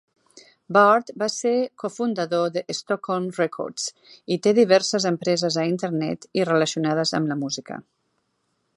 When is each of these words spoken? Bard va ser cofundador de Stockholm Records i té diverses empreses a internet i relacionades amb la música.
Bard 0.77 1.11
va 1.23 1.27
ser 1.33 1.51
cofundador 1.83 2.47
de 2.55 2.63
Stockholm 2.79 3.27
Records 3.41 3.85
i 4.37 4.41
té 4.47 4.57
diverses 4.61 5.09
empreses 5.13 5.61
a 5.65 5.69
internet 5.77 6.29
i 6.41 6.51
relacionades 6.53 7.17
amb 7.21 7.35
la 7.35 7.43
música. 7.45 7.83